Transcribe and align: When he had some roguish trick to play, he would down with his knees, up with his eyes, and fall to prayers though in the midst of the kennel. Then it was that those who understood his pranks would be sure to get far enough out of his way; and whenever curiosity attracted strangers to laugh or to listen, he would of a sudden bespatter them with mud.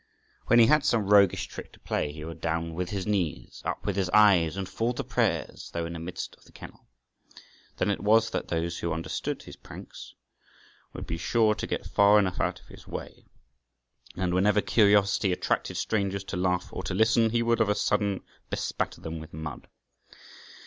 When 0.47 0.57
he 0.57 0.65
had 0.65 0.83
some 0.83 1.05
roguish 1.05 1.45
trick 1.45 1.71
to 1.73 1.79
play, 1.79 2.11
he 2.11 2.25
would 2.25 2.41
down 2.41 2.73
with 2.73 2.89
his 2.89 3.05
knees, 3.05 3.61
up 3.63 3.85
with 3.85 3.95
his 3.95 4.09
eyes, 4.09 4.57
and 4.57 4.67
fall 4.67 4.93
to 4.95 5.03
prayers 5.03 5.69
though 5.75 5.85
in 5.85 5.93
the 5.93 5.99
midst 5.99 6.35
of 6.37 6.43
the 6.43 6.51
kennel. 6.51 6.87
Then 7.77 7.91
it 7.91 7.99
was 7.99 8.31
that 8.31 8.47
those 8.47 8.79
who 8.79 8.93
understood 8.93 9.43
his 9.43 9.55
pranks 9.57 10.15
would 10.93 11.05
be 11.05 11.19
sure 11.19 11.53
to 11.53 11.67
get 11.67 11.85
far 11.85 12.17
enough 12.17 12.39
out 12.41 12.59
of 12.59 12.65
his 12.65 12.87
way; 12.87 13.25
and 14.15 14.33
whenever 14.33 14.59
curiosity 14.59 15.31
attracted 15.31 15.77
strangers 15.77 16.23
to 16.23 16.35
laugh 16.35 16.69
or 16.71 16.81
to 16.81 16.95
listen, 16.95 17.29
he 17.29 17.43
would 17.43 17.61
of 17.61 17.69
a 17.69 17.75
sudden 17.75 18.21
bespatter 18.49 19.01
them 19.03 19.19
with 19.19 19.33
mud. 19.35 19.67